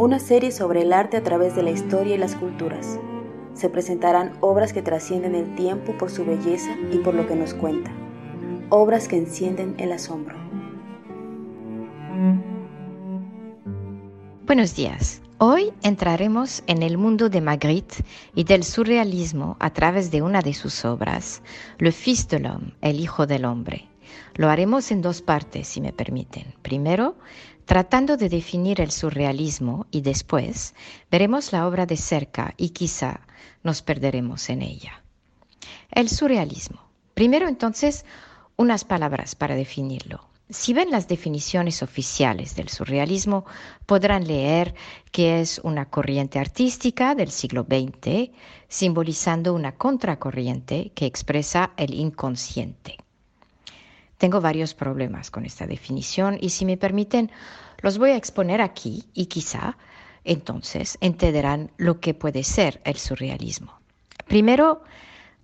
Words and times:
Una 0.00 0.18
serie 0.18 0.50
sobre 0.50 0.80
el 0.80 0.94
arte 0.94 1.18
a 1.18 1.22
través 1.22 1.54
de 1.54 1.62
la 1.62 1.72
historia 1.72 2.14
y 2.14 2.18
las 2.18 2.34
culturas. 2.34 2.98
Se 3.52 3.68
presentarán 3.68 4.32
obras 4.40 4.72
que 4.72 4.80
trascienden 4.80 5.34
el 5.34 5.54
tiempo 5.56 5.92
por 5.98 6.10
su 6.10 6.24
belleza 6.24 6.74
y 6.90 6.96
por 7.00 7.12
lo 7.12 7.26
que 7.26 7.36
nos 7.36 7.52
cuenta. 7.52 7.92
Obras 8.70 9.08
que 9.08 9.18
encienden 9.18 9.74
el 9.76 9.92
asombro. 9.92 10.38
Buenos 14.46 14.74
días. 14.74 15.20
Hoy 15.36 15.70
entraremos 15.82 16.62
en 16.66 16.82
el 16.82 16.96
mundo 16.96 17.28
de 17.28 17.42
Magritte 17.42 17.96
y 18.34 18.44
del 18.44 18.64
surrealismo 18.64 19.58
a 19.60 19.68
través 19.68 20.10
de 20.10 20.22
una 20.22 20.40
de 20.40 20.54
sus 20.54 20.82
obras, 20.86 21.42
Le 21.76 21.92
Fils 21.92 22.26
de 22.26 22.40
l'Homme, 22.40 22.72
el 22.80 23.00
Hijo 23.00 23.26
del 23.26 23.44
Hombre. 23.44 23.86
Lo 24.34 24.48
haremos 24.48 24.90
en 24.90 25.02
dos 25.02 25.20
partes, 25.20 25.68
si 25.68 25.82
me 25.82 25.92
permiten. 25.92 26.46
Primero, 26.62 27.16
tratando 27.70 28.16
de 28.16 28.28
definir 28.28 28.80
el 28.80 28.90
surrealismo 28.90 29.86
y 29.92 30.00
después 30.00 30.74
veremos 31.08 31.52
la 31.52 31.68
obra 31.68 31.86
de 31.86 31.96
cerca 31.96 32.52
y 32.56 32.70
quizá 32.70 33.20
nos 33.62 33.80
perderemos 33.80 34.50
en 34.50 34.62
ella. 34.62 35.04
El 35.92 36.08
surrealismo. 36.08 36.80
Primero 37.14 37.46
entonces, 37.46 38.04
unas 38.56 38.82
palabras 38.84 39.36
para 39.36 39.54
definirlo. 39.54 40.28
Si 40.48 40.72
ven 40.72 40.90
las 40.90 41.06
definiciones 41.06 41.84
oficiales 41.84 42.56
del 42.56 42.70
surrealismo, 42.70 43.44
podrán 43.86 44.26
leer 44.26 44.74
que 45.12 45.40
es 45.40 45.60
una 45.62 45.84
corriente 45.88 46.40
artística 46.40 47.14
del 47.14 47.30
siglo 47.30 47.64
XX, 47.70 48.32
simbolizando 48.66 49.54
una 49.54 49.76
contracorriente 49.76 50.90
que 50.96 51.06
expresa 51.06 51.70
el 51.76 51.94
inconsciente. 51.94 52.96
Tengo 54.20 54.42
varios 54.42 54.74
problemas 54.74 55.30
con 55.30 55.46
esta 55.46 55.66
definición 55.66 56.36
y 56.38 56.50
si 56.50 56.66
me 56.66 56.76
permiten, 56.76 57.30
los 57.78 57.96
voy 57.96 58.10
a 58.10 58.16
exponer 58.16 58.60
aquí 58.60 59.04
y 59.14 59.26
quizá 59.26 59.78
entonces 60.24 60.98
entenderán 61.00 61.70
lo 61.78 62.00
que 62.00 62.12
puede 62.12 62.44
ser 62.44 62.82
el 62.84 62.98
surrealismo. 62.98 63.80
Primero, 64.26 64.82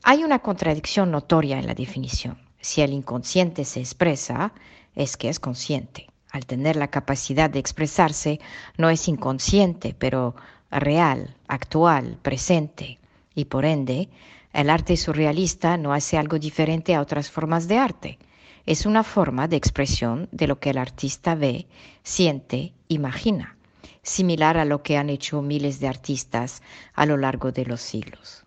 hay 0.03 0.25
una 0.25 0.41
contradicción 0.41 1.11
notoria 1.11 1.59
en 1.59 1.67
la 1.67 1.75
definición. 1.75 2.37
Si 2.61 2.83
el 2.83 2.93
inconsciente 2.93 3.65
se 3.65 3.81
expresa, 3.81 4.53
es 4.95 5.17
que 5.17 5.31
es 5.31 5.41
consciente. 5.41 6.09
Al 6.31 6.45
tener 6.45 6.77
la 6.77 6.89
capacidad 6.89 7.49
de 7.49 7.61
expresarse, 7.61 8.41
no 8.77 8.91
es 8.91 9.09
inconsciente, 9.09 9.97
pero 9.99 10.37
real, 10.71 11.35
actual, 11.49 12.19
presente. 12.21 12.99
Y 13.35 13.47
por 13.47 13.65
ende, 13.65 14.11
el 14.53 14.69
arte 14.69 14.99
surrealista 14.99 15.79
no 15.79 15.95
hace 15.95 16.19
algo 16.19 16.39
diferente 16.39 16.95
a 16.95 17.01
otras 17.01 17.31
formas 17.31 17.69
de 17.69 17.79
arte 17.79 18.19
es 18.67 18.85
una 18.85 19.05
forma 19.05 19.47
de 19.47 19.57
expresión 19.57 20.29
de 20.33 20.49
lo 20.49 20.59
que 20.59 20.71
el 20.71 20.79
artista 20.79 21.37
ve, 21.37 21.67
siente, 22.03 22.73
imagina, 22.89 23.57
similar 24.03 24.59
a 24.59 24.65
lo 24.65 24.83
que 24.83 24.97
han 24.97 25.09
hecho 25.09 25.41
miles 25.41 25.79
de 25.79 25.87
artistas 25.87 26.63
a 26.93 27.07
lo 27.07 27.17
largo 27.17 27.53
de 27.53 27.65
los 27.65 27.81
siglos. 27.81 28.45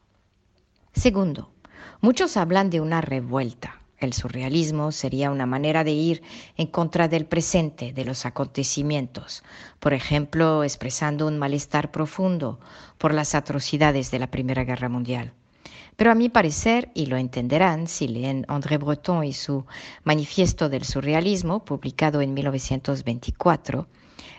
Segundo, 0.94 1.52
muchos 2.02 2.36
hablan 2.36 2.70
de 2.70 2.82
una 2.82 3.00
revuelta. 3.00 3.82
El 3.98 4.14
surrealismo 4.14 4.92
sería 4.92 5.32
una 5.32 5.46
manera 5.46 5.84
de 5.84 5.92
ir 5.92 6.22
en 6.58 6.68
contra 6.68 7.08
del 7.08 7.26
presente, 7.26 7.92
de 7.92 8.06
los 8.06 8.26
acontecimientos, 8.26 9.44
por 9.80 9.94
ejemplo, 9.94 10.64
expresando 10.64 11.28
un 11.28 11.38
malestar 11.38 11.92
profundo 11.92 12.60
por 12.98 13.14
las 13.14 13.36
atrocidades 13.36 14.12
de 14.12 14.20
la 14.20 14.28
Primera 14.28 14.64
Guerra 14.64 14.88
Mundial. 14.88 15.34
Pero 16.00 16.12
a 16.12 16.16
mi 16.16 16.30
parecer, 16.30 16.90
y 16.94 17.08
lo 17.08 17.18
entenderán 17.18 17.90
si 17.90 18.08
leen 18.08 18.46
André 18.48 18.78
Breton 18.78 19.26
y 19.26 19.34
su 19.34 19.66
Manifiesto 20.06 20.70
del 20.70 20.86
Surrealismo, 20.86 21.66
publicado 21.66 22.22
en 22.22 22.34
1924, 22.34 23.86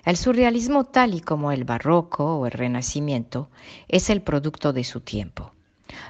el 0.07 0.17
surrealismo 0.17 0.85
tal 0.85 1.13
y 1.13 1.21
como 1.21 1.53
el 1.53 1.65
barroco 1.65 2.39
o 2.39 2.47
el 2.47 2.53
renacimiento 2.53 3.51
es 3.89 4.09
el 4.09 4.23
producto 4.23 4.73
de 4.73 4.85
su 4.85 5.03
tiempo. 5.03 5.53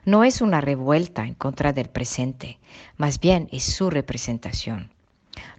No 0.04 0.22
es 0.22 0.40
una 0.40 0.60
revuelta 0.60 1.26
en 1.26 1.34
contra 1.34 1.72
del 1.72 1.88
presente, 1.88 2.60
más 2.96 3.18
bien 3.18 3.48
es 3.50 3.64
su 3.64 3.90
representación 3.90 4.92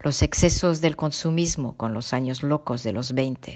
los 0.04 0.22
excesos 0.22 0.82
del 0.82 0.96
consumismo 0.96 1.78
con 1.78 1.94
los 1.94 2.14
años 2.14 2.44
locos 2.44 2.84
de 2.84 2.92
los 2.92 3.14
20, 3.14 3.56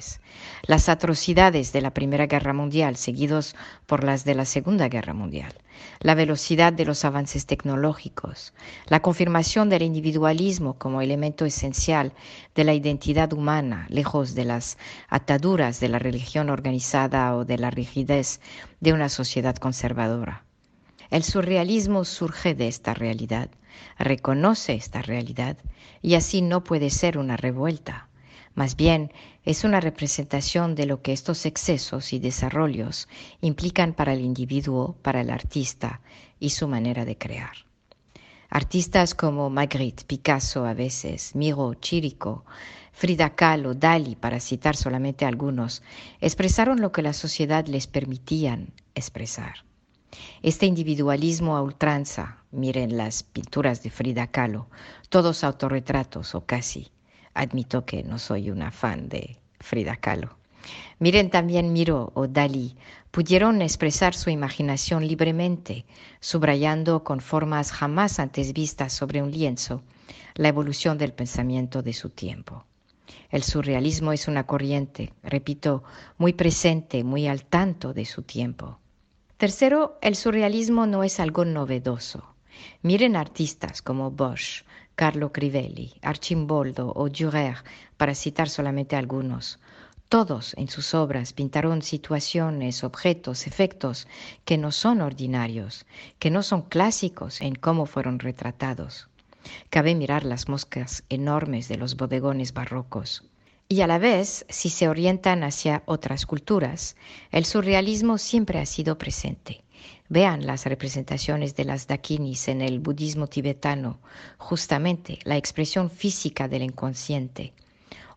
las 0.67 0.89
atrocidades 0.89 1.73
de 1.73 1.81
la 1.81 1.93
Primera 1.93 2.27
Guerra 2.27 2.53
Mundial 2.53 2.95
seguidos 2.95 3.55
por 3.85 4.03
las 4.03 4.25
de 4.25 4.35
la 4.35 4.45
Segunda 4.45 4.87
Guerra 4.87 5.13
Mundial, 5.13 5.53
la 5.99 6.15
velocidad 6.15 6.73
de 6.73 6.85
los 6.85 7.05
avances 7.05 7.45
tecnológicos, 7.45 8.53
la 8.87 9.01
confirmación 9.01 9.69
del 9.69 9.81
individualismo 9.81 10.75
como 10.75 11.01
elemento 11.01 11.45
esencial 11.45 12.13
de 12.53 12.63
la 12.63 12.73
identidad 12.73 13.33
humana, 13.33 13.85
lejos 13.89 14.35
de 14.35 14.45
las 14.45 14.77
ataduras 15.09 15.79
de 15.79 15.89
la 15.89 15.99
religión 15.99 16.49
organizada 16.49 17.35
o 17.35 17.45
de 17.45 17.57
la 17.57 17.71
rigidez 17.71 18.39
de 18.79 18.93
una 18.93 19.09
sociedad 19.09 19.55
conservadora. 19.55 20.45
El 21.11 21.23
surrealismo 21.23 22.03
surge 22.03 22.55
de 22.55 22.67
esta 22.67 22.93
realidad, 22.93 23.49
reconoce 23.97 24.73
esta 24.73 25.01
realidad 25.01 25.57
y 26.01 26.15
así 26.15 26.41
no 26.41 26.63
puede 26.63 26.89
ser 26.89 27.17
una 27.17 27.37
revuelta. 27.37 28.09
Más 28.55 28.75
bien 28.75 29.11
es 29.43 29.63
una 29.63 29.81
representación 29.81 30.75
de 30.75 30.85
lo 30.85 31.01
que 31.01 31.13
estos 31.13 31.45
excesos 31.45 32.13
y 32.13 32.19
desarrollos 32.19 33.07
implican 33.41 33.93
para 33.93 34.13
el 34.13 34.21
individuo, 34.21 34.95
para 35.01 35.21
el 35.21 35.29
artista 35.29 36.01
y 36.39 36.51
su 36.51 36.67
manera 36.67 37.05
de 37.05 37.17
crear. 37.17 37.53
Artistas 38.49 39.13
como 39.13 39.49
Magritte, 39.49 40.05
Picasso 40.05 40.65
a 40.65 40.73
veces, 40.73 41.35
Miro, 41.35 41.73
Chirico, 41.73 42.45
Frida 42.93 43.35
Kahlo, 43.35 43.73
Dali, 43.73 44.15
para 44.15 44.39
citar 44.39 44.77
solamente 44.77 45.25
algunos, 45.25 45.83
expresaron 46.21 46.79
lo 46.79 46.93
que 46.93 47.01
la 47.01 47.13
sociedad 47.13 47.67
les 47.67 47.87
permitían 47.87 48.71
expresar. 48.95 49.65
Este 50.41 50.65
individualismo 50.65 51.57
a 51.57 51.61
ultranza, 51.61 52.43
miren 52.51 52.97
las 52.97 53.23
pinturas 53.23 53.83
de 53.83 53.89
Frida 53.89 54.27
Kahlo, 54.27 54.67
todos 55.09 55.43
autorretratos 55.43 56.35
o 56.35 56.45
casi. 56.45 56.91
Admito 57.33 57.85
que 57.85 58.03
no 58.03 58.19
soy 58.19 58.49
una 58.49 58.71
fan 58.71 59.09
de 59.09 59.37
Frida 59.59 59.95
Kahlo. 59.95 60.37
Miren 60.99 61.29
también 61.29 61.73
Miro 61.73 62.11
o 62.15 62.27
Dalí, 62.27 62.75
pudieron 63.11 63.61
expresar 63.61 64.13
su 64.13 64.29
imaginación 64.29 65.07
libremente, 65.07 65.85
subrayando 66.19 67.03
con 67.03 67.19
formas 67.19 67.71
jamás 67.71 68.19
antes 68.19 68.53
vistas 68.53 68.93
sobre 68.93 69.21
un 69.21 69.31
lienzo 69.31 69.83
la 70.35 70.49
evolución 70.49 70.97
del 70.97 71.13
pensamiento 71.13 71.81
de 71.81 71.93
su 71.93 72.09
tiempo. 72.09 72.65
El 73.29 73.43
surrealismo 73.43 74.11
es 74.11 74.27
una 74.27 74.45
corriente, 74.45 75.13
repito, 75.23 75.83
muy 76.17 76.33
presente, 76.33 77.03
muy 77.03 77.27
al 77.27 77.45
tanto 77.45 77.93
de 77.93 78.05
su 78.05 78.23
tiempo. 78.23 78.79
Tercero, 79.37 79.97
el 80.01 80.15
surrealismo 80.15 80.87
no 80.87 81.03
es 81.03 81.19
algo 81.19 81.43
novedoso. 81.43 82.23
Miren 82.81 83.17
artistas 83.17 83.81
como 83.81 84.09
Bosch, 84.09 84.63
Carlo 84.95 85.33
Crivelli, 85.33 85.93
Archimboldo 86.01 86.93
o 86.95 87.09
Dürer, 87.09 87.57
para 87.97 88.15
citar 88.15 88.47
solamente 88.47 88.95
algunos. 88.95 89.59
Todos 90.07 90.53
en 90.53 90.69
sus 90.69 90.93
obras 90.93 91.33
pintaron 91.33 91.81
situaciones, 91.81 92.85
objetos, 92.85 93.45
efectos 93.45 94.07
que 94.45 94.57
no 94.57 94.71
son 94.71 95.01
ordinarios, 95.01 95.85
que 96.17 96.31
no 96.31 96.41
son 96.41 96.61
clásicos 96.61 97.41
en 97.41 97.55
cómo 97.55 97.87
fueron 97.87 98.19
retratados. 98.19 99.09
Cabe 99.69 99.95
mirar 99.95 100.23
las 100.23 100.47
moscas 100.47 101.03
enormes 101.09 101.67
de 101.67 101.75
los 101.75 101.97
bodegones 101.97 102.53
barrocos. 102.53 103.25
Y 103.67 103.81
a 103.81 103.87
la 103.87 103.97
vez, 103.97 104.45
si 104.47 104.69
se 104.69 104.87
orientan 104.87 105.43
hacia 105.43 105.81
otras 105.87 106.27
culturas, 106.27 106.95
el 107.31 107.45
surrealismo 107.45 108.19
siempre 108.19 108.59
ha 108.59 108.65
sido 108.67 108.99
presente. 108.99 109.63
Vean 110.07 110.45
las 110.45 110.65
representaciones 110.65 111.55
de 111.55 111.65
las 111.65 111.87
dakinis 111.87 112.47
en 112.47 112.61
el 112.61 112.79
budismo 112.79 113.25
tibetano, 113.25 113.99
justamente 114.37 115.17
la 115.23 115.37
expresión 115.37 115.89
física 115.89 116.47
del 116.47 116.61
inconsciente, 116.61 117.53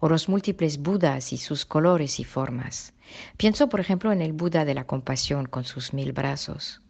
o 0.01 0.11
los 0.11 0.29
múltiples 0.29 0.79
budas 0.79 1.33
y 1.33 1.39
sus 1.39 1.65
colores 1.65 2.21
y 2.21 2.25
formas. 2.25 2.93
Pienso, 3.39 3.71
por 3.71 3.81
ejemplo, 3.81 4.13
en 4.13 4.21
el 4.21 4.35
Buda 4.35 4.67
de 4.67 4.75
la 4.75 4.85
compasión 4.85 5.47
con 5.47 5.65
sus 5.65 5.95
mil 5.95 6.13
brazos. 6.13 6.83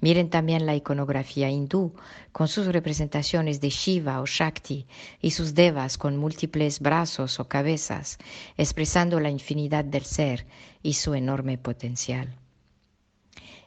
Miren 0.00 0.30
también 0.30 0.66
la 0.66 0.74
iconografía 0.74 1.50
hindú, 1.50 1.94
con 2.32 2.48
sus 2.48 2.66
representaciones 2.66 3.60
de 3.60 3.70
Shiva 3.70 4.20
o 4.20 4.26
Shakti 4.26 4.86
y 5.20 5.30
sus 5.32 5.54
devas 5.54 5.98
con 5.98 6.16
múltiples 6.16 6.80
brazos 6.80 7.40
o 7.40 7.48
cabezas, 7.48 8.18
expresando 8.56 9.20
la 9.20 9.30
infinidad 9.30 9.84
del 9.84 10.04
ser 10.04 10.46
y 10.82 10.94
su 10.94 11.14
enorme 11.14 11.58
potencial. 11.58 12.36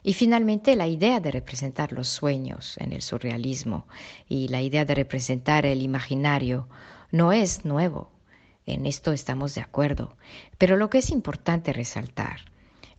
Y 0.02 0.12
finalmente 0.12 0.76
la 0.76 0.86
idea 0.86 1.20
de 1.20 1.30
representar 1.30 1.92
los 1.92 2.08
sueños 2.08 2.76
en 2.78 2.92
el 2.92 3.00
surrealismo 3.00 3.86
y 4.28 4.48
la 4.48 4.60
idea 4.60 4.84
de 4.84 4.94
representar 4.94 5.64
el 5.64 5.80
imaginario 5.80 6.68
no 7.10 7.32
es 7.32 7.64
nuevo. 7.64 8.10
En 8.66 8.84
esto 8.86 9.12
estamos 9.12 9.54
de 9.54 9.62
acuerdo. 9.62 10.16
Pero 10.58 10.76
lo 10.76 10.90
que 10.90 10.98
es 10.98 11.10
importante 11.10 11.72
resaltar 11.72 12.40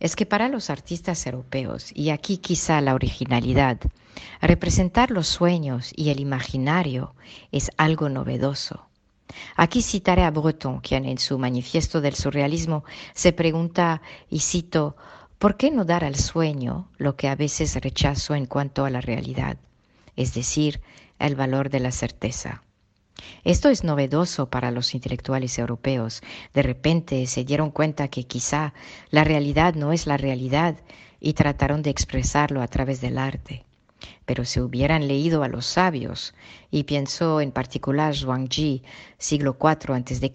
es 0.00 0.16
que 0.16 0.26
para 0.26 0.48
los 0.48 0.70
artistas 0.70 1.26
europeos, 1.26 1.90
y 1.94 2.10
aquí 2.10 2.38
quizá 2.38 2.80
la 2.80 2.94
originalidad, 2.94 3.78
representar 4.40 5.10
los 5.10 5.26
sueños 5.26 5.92
y 5.94 6.10
el 6.10 6.20
imaginario 6.20 7.14
es 7.52 7.70
algo 7.76 8.08
novedoso. 8.08 8.86
Aquí 9.56 9.82
citaré 9.82 10.22
a 10.22 10.30
Breton, 10.30 10.80
quien 10.80 11.04
en 11.04 11.18
su 11.18 11.38
manifiesto 11.38 12.00
del 12.00 12.14
surrealismo 12.14 12.84
se 13.14 13.32
pregunta, 13.32 14.00
y 14.30 14.40
cito, 14.40 14.96
¿por 15.38 15.56
qué 15.56 15.70
no 15.70 15.84
dar 15.84 16.04
al 16.04 16.16
sueño 16.16 16.88
lo 16.96 17.16
que 17.16 17.28
a 17.28 17.34
veces 17.34 17.74
rechazo 17.76 18.34
en 18.34 18.46
cuanto 18.46 18.84
a 18.84 18.90
la 18.90 19.00
realidad? 19.00 19.56
Es 20.14 20.32
decir, 20.34 20.80
el 21.18 21.34
valor 21.34 21.70
de 21.70 21.80
la 21.80 21.92
certeza. 21.92 22.62
Esto 23.44 23.70
es 23.70 23.82
novedoso 23.82 24.50
para 24.50 24.70
los 24.70 24.94
intelectuales 24.94 25.58
europeos. 25.58 26.22
De 26.52 26.62
repente 26.62 27.26
se 27.26 27.44
dieron 27.44 27.70
cuenta 27.70 28.08
que 28.08 28.24
quizá 28.24 28.74
la 29.10 29.24
realidad 29.24 29.74
no 29.74 29.92
es 29.92 30.06
la 30.06 30.16
realidad 30.16 30.76
y 31.20 31.32
trataron 31.32 31.82
de 31.82 31.90
expresarlo 31.90 32.60
a 32.60 32.68
través 32.68 33.00
del 33.00 33.18
arte. 33.18 33.64
Pero 34.26 34.44
si 34.44 34.60
hubieran 34.60 35.08
leído 35.08 35.42
a 35.42 35.48
los 35.48 35.64
sabios, 35.64 36.34
y 36.70 36.84
pienso 36.84 37.40
en 37.40 37.52
particular 37.52 38.14
Zhuangzi, 38.14 38.82
siglo 39.18 39.56
IV 39.58 39.94
a.C., 39.94 40.32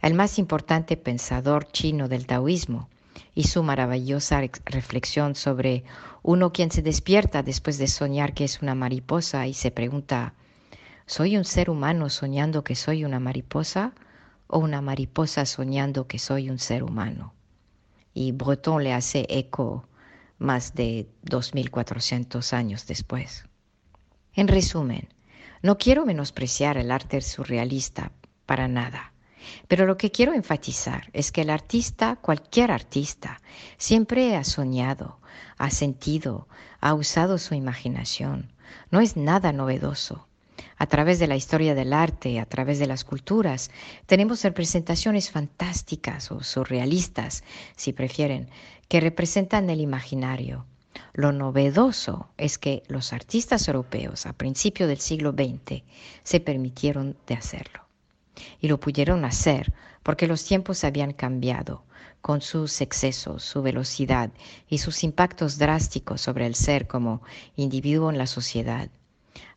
el 0.00 0.14
más 0.14 0.38
importante 0.38 0.96
pensador 0.96 1.70
chino 1.70 2.08
del 2.08 2.26
taoísmo, 2.26 2.88
y 3.34 3.44
su 3.44 3.62
maravillosa 3.62 4.40
reflexión 4.64 5.34
sobre 5.34 5.84
uno 6.22 6.52
quien 6.52 6.70
se 6.70 6.82
despierta 6.82 7.42
después 7.42 7.78
de 7.78 7.86
soñar 7.86 8.34
que 8.34 8.44
es 8.44 8.62
una 8.62 8.74
mariposa 8.74 9.46
y 9.46 9.54
se 9.54 9.70
pregunta 9.70 10.34
¿Soy 11.14 11.36
un 11.36 11.44
ser 11.44 11.68
humano 11.68 12.08
soñando 12.08 12.64
que 12.64 12.74
soy 12.74 13.04
una 13.04 13.20
mariposa 13.20 13.92
o 14.46 14.60
una 14.60 14.80
mariposa 14.80 15.44
soñando 15.44 16.06
que 16.06 16.18
soy 16.18 16.48
un 16.48 16.58
ser 16.58 16.82
humano? 16.82 17.34
Y 18.14 18.32
Breton 18.32 18.82
le 18.82 18.94
hace 18.94 19.26
eco 19.28 19.86
más 20.38 20.74
de 20.74 21.10
2.400 21.26 22.54
años 22.54 22.86
después. 22.86 23.44
En 24.32 24.48
resumen, 24.48 25.10
no 25.60 25.76
quiero 25.76 26.06
menospreciar 26.06 26.78
el 26.78 26.90
arte 26.90 27.20
surrealista 27.20 28.12
para 28.46 28.66
nada, 28.66 29.12
pero 29.68 29.84
lo 29.84 29.98
que 29.98 30.10
quiero 30.10 30.32
enfatizar 30.32 31.10
es 31.12 31.30
que 31.30 31.42
el 31.42 31.50
artista, 31.50 32.16
cualquier 32.16 32.70
artista, 32.70 33.42
siempre 33.76 34.34
ha 34.34 34.44
soñado, 34.44 35.20
ha 35.58 35.68
sentido, 35.68 36.48
ha 36.80 36.94
usado 36.94 37.36
su 37.36 37.52
imaginación. 37.52 38.54
No 38.90 39.02
es 39.02 39.18
nada 39.18 39.52
novedoso 39.52 40.26
a 40.82 40.86
través 40.86 41.20
de 41.20 41.28
la 41.28 41.36
historia 41.36 41.76
del 41.76 41.92
arte, 41.92 42.40
a 42.40 42.44
través 42.44 42.80
de 42.80 42.88
las 42.88 43.04
culturas, 43.04 43.70
tenemos 44.06 44.42
representaciones 44.42 45.30
fantásticas 45.30 46.32
o 46.32 46.42
surrealistas, 46.42 47.44
si 47.76 47.92
prefieren, 47.92 48.48
que 48.88 48.98
representan 48.98 49.70
el 49.70 49.80
imaginario. 49.80 50.66
Lo 51.12 51.30
novedoso 51.30 52.30
es 52.36 52.58
que 52.58 52.82
los 52.88 53.12
artistas 53.12 53.68
europeos 53.68 54.26
a 54.26 54.32
principios 54.32 54.88
del 54.88 54.98
siglo 54.98 55.30
XX 55.30 55.84
se 56.24 56.40
permitieron 56.40 57.16
de 57.28 57.34
hacerlo. 57.34 57.84
Y 58.60 58.66
lo 58.66 58.80
pudieron 58.80 59.24
hacer 59.24 59.72
porque 60.02 60.26
los 60.26 60.44
tiempos 60.44 60.82
habían 60.82 61.12
cambiado 61.12 61.84
con 62.20 62.40
sus 62.40 62.80
excesos, 62.80 63.44
su 63.44 63.62
velocidad 63.62 64.32
y 64.68 64.78
sus 64.78 65.04
impactos 65.04 65.58
drásticos 65.58 66.20
sobre 66.20 66.44
el 66.46 66.56
ser 66.56 66.88
como 66.88 67.22
individuo 67.54 68.10
en 68.10 68.18
la 68.18 68.26
sociedad 68.26 68.90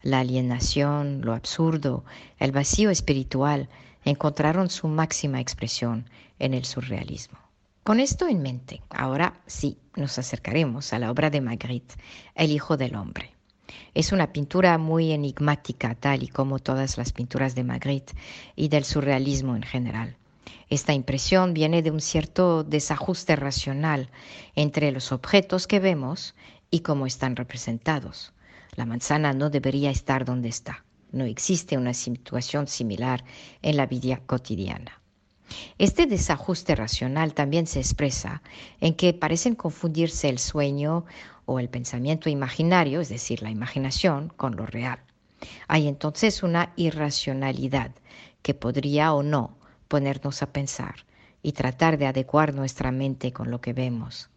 la 0.02 0.20
alienación, 0.20 1.22
lo 1.22 1.34
absurdo, 1.34 2.06
el 2.40 2.52
vacío 2.52 2.90
espiritual 2.90 3.70
encontraron 4.04 4.70
su 4.70 4.88
máxima 4.88 5.42
expresión 5.42 6.10
en 6.40 6.54
el 6.54 6.66
surrealismo. 6.66 7.40
Con 7.84 8.00
esto 8.00 8.28
en 8.28 8.42
mente, 8.42 8.82
ahora 8.90 9.40
sí 9.46 9.78
nos 9.96 10.18
acercaremos 10.18 10.92
a 10.94 11.00
la 11.00 11.12
obra 11.12 11.30
de 11.30 11.42
Magritte, 11.42 11.96
El 12.34 12.52
Hijo 12.52 12.78
del 12.78 12.96
Hombre. 12.96 13.32
Es 13.94 14.12
una 14.12 14.32
pintura 14.34 14.78
muy 14.78 15.12
enigmática, 15.12 15.96
tal 15.96 16.24
y 16.24 16.28
como 16.28 16.60
todas 16.60 16.98
las 16.98 17.14
pinturas 17.14 17.56
de 17.56 17.64
Magritte 17.64 18.14
y 18.56 18.70
del 18.70 18.86
surrealismo 18.86 19.56
en 19.56 19.64
general. 19.64 20.18
Esta 20.70 20.94
impresión 20.94 21.54
viene 21.54 21.82
de 21.82 21.92
un 21.92 22.02
cierto 22.02 22.64
desajuste 22.64 23.36
racional 23.36 24.10
entre 24.56 24.92
los 24.92 25.12
objetos 25.12 25.68
que 25.68 25.80
vemos 25.80 26.34
y 26.72 26.80
cómo 26.80 27.06
están 27.06 27.36
representados. 27.36 28.34
La 28.76 28.86
manzana 28.86 29.34
no 29.34 29.50
debería 29.50 29.90
estar 29.90 30.26
donde 30.26 30.50
está. 30.50 30.84
No 31.12 31.24
existe 31.24 31.78
una 31.78 31.94
situación 31.94 32.68
similar 32.68 33.24
en 33.62 33.78
la 33.78 33.86
vida 33.86 34.22
cotidiana. 34.26 35.02
Este 35.78 36.08
desajuste 36.08 36.76
racional 36.76 37.34
también 37.34 37.68
se 37.68 37.80
expresa 37.80 38.42
en 38.82 38.96
que 38.96 39.14
parecen 39.14 39.56
confundirse 39.56 40.28
el 40.28 40.40
sueño 40.40 41.06
o 41.46 41.60
el 41.60 41.70
pensamiento 41.70 42.30
imaginario, 42.30 43.00
es 43.00 43.10
decir, 43.10 43.42
la 43.42 43.52
imaginación, 43.52 44.34
con 44.36 44.56
lo 44.56 44.66
real. 44.66 45.00
Hay 45.68 45.88
entonces 45.88 46.44
una 46.44 46.74
irracionalidad 46.76 47.92
que 48.42 48.54
podría 48.54 49.14
o 49.14 49.24
no 49.24 49.58
ponernos 49.88 50.42
a 50.42 50.52
pensar 50.52 50.96
y 51.42 51.52
tratar 51.52 51.98
de 51.98 52.08
adecuar 52.08 52.54
nuestra 52.54 52.92
mente 52.92 53.32
con 53.32 53.52
lo 53.52 53.62
que 53.62 53.74
vemos. 53.74 54.30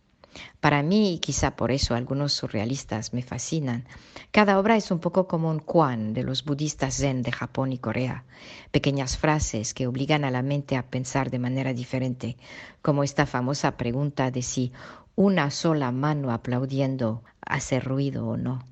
Para 0.60 0.82
mí, 0.82 1.14
y 1.14 1.18
quizá 1.18 1.56
por 1.56 1.70
eso 1.70 1.94
algunos 1.94 2.32
surrealistas 2.32 3.12
me 3.12 3.22
fascinan, 3.22 3.86
cada 4.30 4.58
obra 4.58 4.76
es 4.76 4.90
un 4.90 4.98
poco 4.98 5.26
como 5.26 5.50
un 5.50 5.60
Kwan 5.60 6.12
de 6.12 6.22
los 6.22 6.44
budistas 6.44 6.96
zen 6.96 7.22
de 7.22 7.32
Japón 7.32 7.72
y 7.72 7.78
Corea, 7.78 8.24
pequeñas 8.70 9.16
frases 9.16 9.74
que 9.74 9.86
obligan 9.86 10.24
a 10.24 10.30
la 10.30 10.42
mente 10.42 10.76
a 10.76 10.88
pensar 10.88 11.30
de 11.30 11.38
manera 11.38 11.72
diferente, 11.72 12.36
como 12.82 13.04
esta 13.04 13.26
famosa 13.26 13.76
pregunta 13.76 14.30
de 14.30 14.42
si 14.42 14.72
una 15.14 15.50
sola 15.50 15.90
mano 15.92 16.30
aplaudiendo 16.30 17.22
hace 17.40 17.80
ruido 17.80 18.28
o 18.28 18.36
no. 18.36 18.64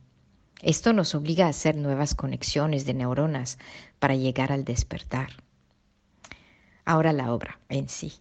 Esto 0.63 0.93
nos 0.93 1.15
obliga 1.15 1.47
a 1.47 1.51
hacer 1.51 1.77
nuevas 1.77 2.15
conexiones 2.15 2.87
de 2.87 2.95
neuronas 2.95 3.59
para 3.99 4.15
llegar 4.15 4.53
al 4.53 4.65
despertar. 4.65 5.31
Ahora 6.85 7.13
la 7.13 7.33
obra 7.33 7.59
en 7.69 7.89
sí. 7.89 8.13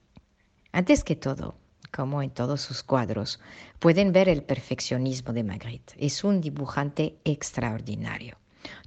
Antes 0.72 1.04
que 1.04 1.16
todo, 1.16 1.56
como 1.96 2.22
en 2.22 2.30
todos 2.30 2.60
sus 2.60 2.84
cuadros, 2.84 3.40
pueden 3.80 4.12
ver 4.12 4.28
el 4.28 4.44
perfeccionismo 4.44 5.32
de 5.32 5.46
Magritte. 5.46 5.94
Es 5.98 6.26
un 6.26 6.42
dibujante 6.42 7.16
extraordinario. 7.24 8.36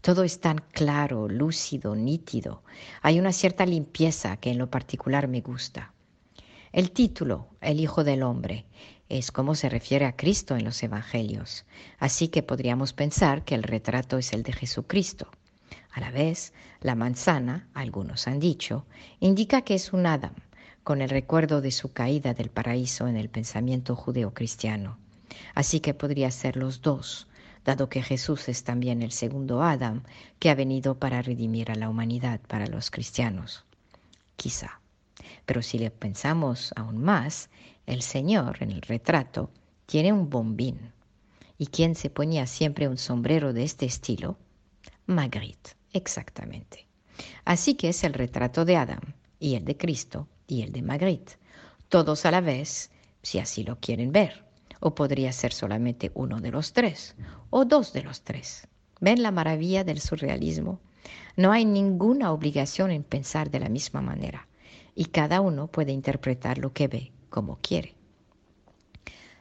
Todo 0.02 0.24
es 0.24 0.40
tan 0.40 0.58
claro, 0.72 1.26
lúcido, 1.26 1.96
nítido. 1.96 2.62
Hay 3.00 3.18
una 3.18 3.32
cierta 3.32 3.64
limpieza 3.64 4.36
que 4.36 4.50
en 4.50 4.58
lo 4.58 4.70
particular 4.70 5.26
me 5.26 5.40
gusta. 5.40 5.94
El 6.70 6.90
título, 6.90 7.48
El 7.62 7.80
Hijo 7.80 8.04
del 8.04 8.22
Hombre, 8.22 8.66
es 9.08 9.32
como 9.32 9.54
se 9.54 9.70
refiere 9.70 10.04
a 10.04 10.14
Cristo 10.14 10.54
en 10.54 10.64
los 10.64 10.82
Evangelios, 10.82 11.64
así 11.98 12.28
que 12.28 12.42
podríamos 12.42 12.92
pensar 12.92 13.42
que 13.42 13.54
el 13.54 13.62
retrato 13.62 14.18
es 14.18 14.34
el 14.34 14.42
de 14.42 14.52
Jesucristo. 14.52 15.30
A 15.92 16.00
la 16.00 16.10
vez, 16.10 16.52
la 16.82 16.94
manzana, 16.94 17.68
algunos 17.72 18.28
han 18.28 18.38
dicho, 18.38 18.84
indica 19.18 19.62
que 19.62 19.76
es 19.76 19.94
un 19.94 20.04
Adán, 20.04 20.34
con 20.88 21.02
el 21.02 21.10
recuerdo 21.10 21.60
de 21.60 21.70
su 21.70 21.92
caída 21.92 22.32
del 22.32 22.48
paraíso 22.48 23.08
en 23.08 23.18
el 23.18 23.28
pensamiento 23.28 23.94
judeocristiano. 23.94 24.96
Así 25.54 25.80
que 25.80 25.92
podría 25.92 26.30
ser 26.30 26.56
los 26.56 26.80
dos, 26.80 27.28
dado 27.62 27.90
que 27.90 28.02
Jesús 28.02 28.48
es 28.48 28.64
también 28.64 29.02
el 29.02 29.12
segundo 29.12 29.62
Adán 29.62 30.02
que 30.38 30.48
ha 30.48 30.54
venido 30.54 30.98
para 30.98 31.20
redimir 31.20 31.70
a 31.70 31.74
la 31.74 31.90
humanidad 31.90 32.40
para 32.40 32.66
los 32.66 32.90
cristianos. 32.90 33.66
Quizá. 34.36 34.80
Pero 35.44 35.60
si 35.60 35.78
le 35.78 35.90
pensamos 35.90 36.72
aún 36.74 37.02
más, 37.02 37.50
el 37.84 38.00
Señor 38.00 38.62
en 38.62 38.70
el 38.70 38.80
retrato 38.80 39.50
tiene 39.84 40.14
un 40.14 40.30
bombín. 40.30 40.92
¿Y 41.58 41.66
quién 41.66 41.96
se 41.96 42.08
ponía 42.08 42.46
siempre 42.46 42.88
un 42.88 42.96
sombrero 42.96 43.52
de 43.52 43.64
este 43.64 43.84
estilo? 43.84 44.38
Magritte, 45.04 45.72
exactamente. 45.92 46.86
Así 47.44 47.74
que 47.74 47.90
es 47.90 48.04
el 48.04 48.14
retrato 48.14 48.64
de 48.64 48.78
Adán 48.78 49.16
y 49.38 49.54
el 49.56 49.66
de 49.66 49.76
Cristo 49.76 50.28
y 50.48 50.62
el 50.62 50.72
de 50.72 50.82
Magritte, 50.82 51.34
todos 51.88 52.26
a 52.26 52.32
la 52.32 52.40
vez, 52.40 52.90
si 53.22 53.38
así 53.38 53.62
lo 53.62 53.78
quieren 53.78 54.10
ver, 54.10 54.44
o 54.80 54.96
podría 54.96 55.30
ser 55.32 55.52
solamente 55.52 56.10
uno 56.14 56.40
de 56.40 56.50
los 56.50 56.72
tres, 56.72 57.14
o 57.50 57.64
dos 57.64 57.92
de 57.92 58.02
los 58.02 58.22
tres. 58.22 58.66
¿Ven 59.00 59.22
la 59.22 59.30
maravilla 59.30 59.84
del 59.84 60.00
surrealismo? 60.00 60.80
No 61.36 61.52
hay 61.52 61.64
ninguna 61.64 62.32
obligación 62.32 62.90
en 62.90 63.04
pensar 63.04 63.50
de 63.50 63.60
la 63.60 63.68
misma 63.68 64.00
manera, 64.00 64.48
y 64.96 65.04
cada 65.04 65.40
uno 65.40 65.68
puede 65.68 65.92
interpretar 65.92 66.58
lo 66.58 66.72
que 66.72 66.88
ve 66.88 67.12
como 67.30 67.58
quiere. 67.62 67.94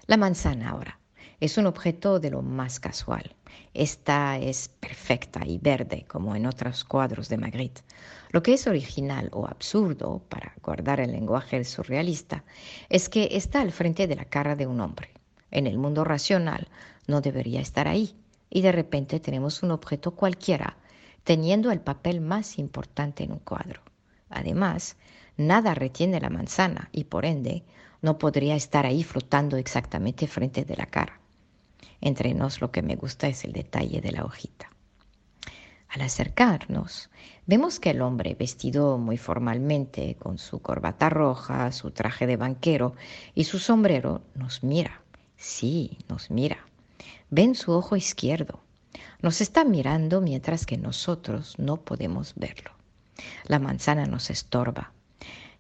La 0.06 0.18
manzana 0.18 0.70
ahora 0.70 1.00
es 1.40 1.60
un 1.60 1.68
objeto 1.68 2.20
de 2.20 2.32
lo 2.32 2.42
más 2.42 2.80
casual. 2.80 3.36
Esta 3.76 4.40
es 4.40 4.70
perfecta 4.70 5.46
y 5.46 5.60
verde, 5.60 6.06
como 6.08 6.36
en 6.36 6.48
otros 6.48 6.84
cuadros 6.84 7.30
de 7.30 7.38
Magritte. 7.38 7.82
Lo 8.32 8.42
que 8.42 8.56
es 8.56 8.66
original 8.66 9.30
o 9.32 9.46
absurdo, 9.46 10.24
para 10.30 10.54
guardar 10.64 11.00
el 11.00 11.12
lenguaje 11.12 11.64
surrealista, 11.64 12.44
es 12.90 13.08
que 13.08 13.30
está 13.34 13.62
al 13.62 13.72
frente 13.72 14.08
de 14.08 14.16
la 14.16 14.26
cara 14.26 14.56
de 14.56 14.66
un 14.66 14.82
hombre. 14.82 15.12
En 15.52 15.68
el 15.68 15.78
mundo 15.78 16.04
racional 16.04 16.68
no 17.06 17.22
debería 17.22 17.62
estar 17.62 17.88
ahí, 17.88 18.16
y 18.50 18.62
de 18.62 18.72
repente 18.72 19.20
tenemos 19.20 19.62
un 19.62 19.72
objeto 19.72 20.16
cualquiera 20.16 20.78
teniendo 21.24 21.72
el 21.72 21.82
papel 21.82 22.20
más 22.20 22.58
importante 22.58 23.24
en 23.24 23.34
un 23.34 23.40
cuadro. 23.40 23.82
Además, 24.30 24.96
nada 25.36 25.76
retiene 25.76 26.20
la 26.20 26.30
manzana 26.30 26.90
y 26.92 27.04
por 27.04 27.26
ende 27.26 27.64
no 28.02 28.18
podría 28.18 28.56
estar 28.56 28.86
ahí 28.86 29.04
flotando 29.04 29.58
exactamente 29.58 30.26
frente 30.28 30.66
de 30.66 30.76
la 30.76 30.86
cara. 30.86 31.20
Entre 32.02 32.34
nos 32.34 32.62
lo 32.62 32.72
que 32.72 32.82
me 32.82 32.96
gusta 32.96 33.28
es 33.28 33.44
el 33.44 33.54
detalle 33.54 34.02
de 34.02 34.12
la 34.12 34.26
hojita. 34.26 34.72
Al 35.90 36.02
acercarnos, 36.02 37.10
vemos 37.46 37.80
que 37.80 37.92
el 37.92 38.02
hombre, 38.02 38.36
vestido 38.36 38.98
muy 38.98 39.18
formalmente, 39.18 40.16
con 40.16 40.38
su 40.38 40.60
corbata 40.60 41.10
roja, 41.10 41.72
su 41.72 41.92
traje 41.92 42.28
de 42.28 42.36
banquero 42.36 42.94
y 43.34 43.46
su 43.46 43.58
sombrero, 43.58 44.22
nos 44.36 44.64
mira. 44.64 45.02
Sí, 45.38 45.98
nos 46.10 46.30
mira. 46.30 46.58
Ven 47.30 47.56
su 47.56 47.72
ojo 47.72 47.96
izquierdo. 47.96 48.60
Nos 49.22 49.42
está 49.42 49.64
mirando 49.64 50.22
mientras 50.22 50.66
que 50.66 50.78
nosotros 50.78 51.56
no 51.58 51.78
podemos 51.78 52.34
verlo. 52.36 52.72
La 53.46 53.60
manzana 53.60 54.06
nos 54.06 54.30
estorba. 54.30 54.92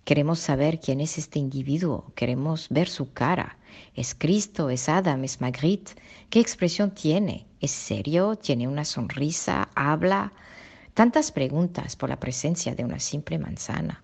Queremos 0.07 0.39
saber 0.39 0.79
quién 0.79 1.01
es 1.01 1.17
este 1.17 1.37
individuo, 1.37 2.13
queremos 2.15 2.69
ver 2.69 2.87
su 2.87 3.11
cara. 3.11 3.57
¿Es 3.93 4.15
Cristo? 4.15 4.69
¿Es 4.69 4.87
Adam? 4.87 5.25
¿Es 5.25 5.41
Magritte? 5.41 5.95
¿Qué 6.29 6.39
expresión 6.39 6.91
tiene? 6.91 7.45
¿Es 7.59 7.71
serio? 7.71 8.37
¿Tiene 8.37 8.69
una 8.69 8.85
sonrisa? 8.85 9.67
¿Habla? 9.75 10.31
Tantas 10.93 11.33
preguntas 11.33 11.97
por 11.97 12.07
la 12.07 12.21
presencia 12.21 12.73
de 12.73 12.85
una 12.85 13.01
simple 13.01 13.37
manzana. 13.37 14.01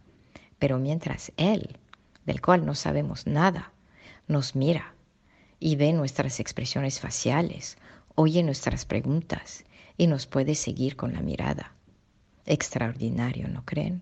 Pero 0.60 0.78
mientras 0.78 1.32
Él, 1.38 1.78
del 2.26 2.42
cual 2.42 2.66
no 2.66 2.76
sabemos 2.76 3.26
nada, 3.26 3.72
nos 4.28 4.58
mira 4.58 4.96
y 5.58 5.78
ve 5.78 5.94
nuestras 5.94 6.42
expresiones 6.42 7.00
faciales, 7.00 7.78
oye 8.16 8.44
nuestras 8.44 8.84
preguntas 8.84 9.64
y 9.98 10.08
nos 10.08 10.28
puede 10.28 10.56
seguir 10.56 10.98
con 10.98 11.14
la 11.14 11.22
mirada. 11.22 11.72
Extraordinario, 12.46 13.48
¿no 13.48 13.64
creen? 13.64 14.02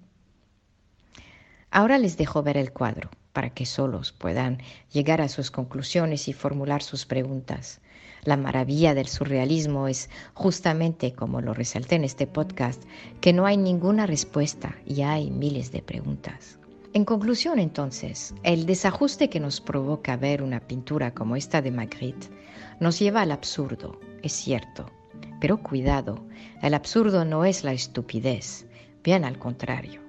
Ahora 1.71 1.97
les 1.97 2.17
dejo 2.17 2.43
ver 2.43 2.57
el 2.57 2.73
cuadro 2.73 3.09
para 3.31 3.49
que 3.49 3.65
solos 3.65 4.11
puedan 4.11 4.57
llegar 4.91 5.21
a 5.21 5.29
sus 5.29 5.51
conclusiones 5.51 6.27
y 6.27 6.33
formular 6.33 6.83
sus 6.83 7.05
preguntas. 7.05 7.79
La 8.23 8.35
maravilla 8.35 8.93
del 8.93 9.07
surrealismo 9.07 9.87
es 9.87 10.09
justamente, 10.33 11.13
como 11.13 11.39
lo 11.39 11.53
resalté 11.53 11.95
en 11.95 12.03
este 12.03 12.27
podcast, 12.27 12.83
que 13.21 13.31
no 13.31 13.45
hay 13.45 13.55
ninguna 13.55 14.05
respuesta 14.05 14.75
y 14.85 15.03
hay 15.03 15.31
miles 15.31 15.71
de 15.71 15.81
preguntas. 15.81 16.59
En 16.93 17.05
conclusión, 17.05 17.57
entonces, 17.57 18.35
el 18.43 18.65
desajuste 18.65 19.29
que 19.29 19.39
nos 19.39 19.61
provoca 19.61 20.17
ver 20.17 20.43
una 20.43 20.59
pintura 20.59 21.13
como 21.13 21.37
esta 21.37 21.61
de 21.61 21.71
Magritte 21.71 22.27
nos 22.81 22.99
lleva 22.99 23.21
al 23.21 23.31
absurdo, 23.31 23.97
es 24.23 24.33
cierto. 24.33 24.91
Pero 25.39 25.63
cuidado, 25.63 26.23
el 26.61 26.73
absurdo 26.73 27.23
no 27.23 27.45
es 27.45 27.63
la 27.63 27.71
estupidez, 27.71 28.67
bien 29.03 29.23
al 29.23 29.39
contrario. 29.39 30.01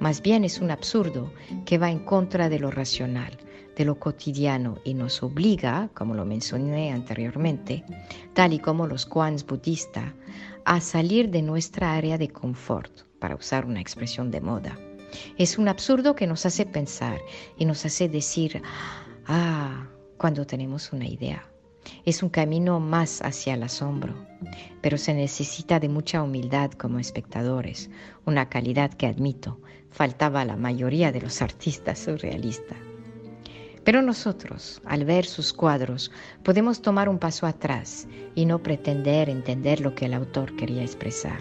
Más 0.00 0.22
bien 0.22 0.44
es 0.44 0.60
un 0.60 0.70
absurdo 0.70 1.32
que 1.64 1.78
va 1.78 1.90
en 1.90 1.98
contra 1.98 2.48
de 2.48 2.58
lo 2.58 2.70
racional, 2.70 3.36
de 3.76 3.84
lo 3.84 3.98
cotidiano 3.98 4.78
y 4.84 4.94
nos 4.94 5.22
obliga, 5.22 5.90
como 5.94 6.14
lo 6.14 6.24
mencioné 6.24 6.92
anteriormente, 6.92 7.84
tal 8.34 8.52
y 8.52 8.58
como 8.58 8.86
los 8.86 9.06
koans 9.06 9.44
budistas, 9.44 10.12
a 10.64 10.80
salir 10.80 11.30
de 11.30 11.42
nuestra 11.42 11.94
área 11.94 12.18
de 12.18 12.28
confort, 12.28 12.92
para 13.18 13.34
usar 13.34 13.66
una 13.66 13.80
expresión 13.80 14.30
de 14.30 14.40
moda. 14.40 14.78
Es 15.36 15.58
un 15.58 15.68
absurdo 15.68 16.14
que 16.14 16.26
nos 16.26 16.46
hace 16.46 16.66
pensar 16.66 17.20
y 17.56 17.64
nos 17.64 17.84
hace 17.84 18.08
decir, 18.08 18.62
ah, 19.26 19.88
cuando 20.16 20.46
tenemos 20.46 20.92
una 20.92 21.06
idea. 21.06 21.48
Es 22.04 22.22
un 22.22 22.28
camino 22.28 22.80
más 22.80 23.22
hacia 23.22 23.54
el 23.54 23.62
asombro, 23.62 24.14
pero 24.80 24.98
se 24.98 25.14
necesita 25.14 25.80
de 25.80 25.88
mucha 25.88 26.22
humildad 26.22 26.70
como 26.72 26.98
espectadores, 26.98 27.90
una 28.24 28.48
calidad 28.48 28.92
que 28.94 29.06
admito 29.06 29.58
faltaba 29.90 30.42
a 30.42 30.44
la 30.44 30.56
mayoría 30.56 31.12
de 31.12 31.20
los 31.20 31.42
artistas 31.42 31.98
surrealistas. 31.98 32.78
Pero 33.84 34.02
nosotros, 34.02 34.82
al 34.84 35.04
ver 35.04 35.24
sus 35.24 35.52
cuadros, 35.52 36.10
podemos 36.42 36.82
tomar 36.82 37.08
un 37.08 37.18
paso 37.18 37.46
atrás 37.46 38.06
y 38.34 38.44
no 38.44 38.62
pretender 38.62 39.30
entender 39.30 39.80
lo 39.80 39.94
que 39.94 40.04
el 40.04 40.14
autor 40.14 40.54
quería 40.56 40.82
expresar. 40.82 41.40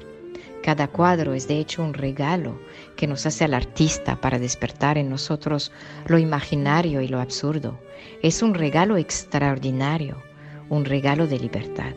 Cada 0.63 0.88
cuadro 0.88 1.34
es 1.34 1.48
de 1.48 1.60
hecho 1.60 1.84
un 1.84 1.94
regalo 1.94 2.60
que 2.96 3.08
nos 3.08 3.25
hace 3.25 3.44
al 3.44 3.54
artista 3.54 4.20
para 4.20 4.39
despertar 4.39 4.98
en 4.98 5.10
nosotros 5.10 5.72
lo 6.08 6.18
imaginario 6.18 7.01
y 7.01 7.08
lo 7.08 7.20
absurdo. 7.20 7.80
Es 8.22 8.42
un 8.42 8.54
regalo 8.54 8.98
extraordinario, 8.98 10.22
un 10.69 10.86
regalo 10.86 11.27
de 11.27 11.39
libertad. 11.39 11.93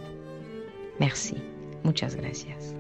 Merci. 0.98 1.36
Muchas 1.82 2.14
gracias. 2.14 2.74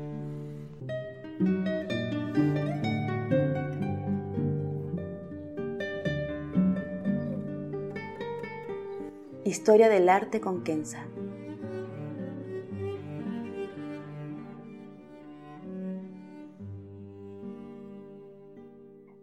Historia 9.44 9.88
del 9.88 10.08
arte 10.08 10.40
con 10.40 10.62
Kenza. 10.62 11.06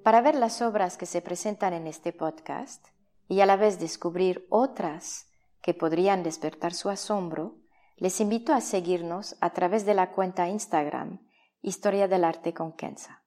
Para 0.03 0.21
ver 0.21 0.35
las 0.35 0.61
obras 0.61 0.97
que 0.97 1.05
se 1.05 1.21
presentan 1.21 1.73
en 1.73 1.85
este 1.85 2.13
podcast 2.13 2.87
y 3.27 3.41
a 3.41 3.45
la 3.45 3.57
vez 3.57 3.79
descubrir 3.79 4.47
otras 4.49 5.26
que 5.61 5.73
podrían 5.73 6.23
despertar 6.23 6.73
su 6.73 6.89
asombro, 6.89 7.55
les 7.97 8.19
invito 8.19 8.53
a 8.53 8.61
seguirnos 8.61 9.35
a 9.41 9.51
través 9.53 9.85
de 9.85 9.93
la 9.93 10.11
cuenta 10.11 10.47
Instagram 10.47 11.19
Historia 11.61 12.07
del 12.07 12.23
Arte 12.23 12.53
con 12.53 12.73
Kenza. 12.73 13.23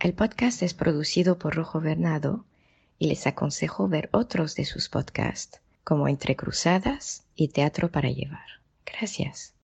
El 0.00 0.14
podcast 0.14 0.62
es 0.62 0.74
producido 0.74 1.38
por 1.38 1.54
Rojo 1.54 1.80
Bernado 1.80 2.46
y 2.98 3.08
les 3.08 3.26
aconsejo 3.26 3.88
ver 3.88 4.08
otros 4.12 4.54
de 4.54 4.64
sus 4.64 4.88
podcasts 4.88 5.60
como 5.84 6.08
Entre 6.08 6.36
Cruzadas 6.36 7.24
y 7.34 7.48
Teatro 7.48 7.90
para 7.90 8.10
Llevar. 8.10 8.46
Gracias. 8.84 9.54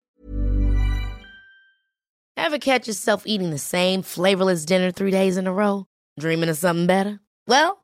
Ever 2.37 2.59
catch 2.59 2.87
yourself 2.87 3.25
eating 3.27 3.51
the 3.51 3.59
same 3.59 4.03
flavorless 4.03 4.67
dinner 4.67 4.93
three 4.93 5.11
days 5.11 5.37
in 5.37 5.47
a 5.47 5.53
row? 5.53 5.87
Dreaming 6.19 6.51
of 6.51 6.59
something 6.59 6.87
better? 6.87 7.21
Well, 7.47 7.84